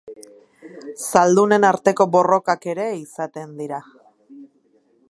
[1.09, 3.83] Zaldunen arteko borrokak ere izaten dira.